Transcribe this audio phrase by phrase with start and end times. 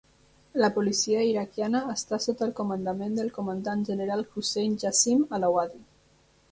[0.61, 5.85] La policia iraquiana està sota el comandament del comandant general Hussein Jassim Alawadi.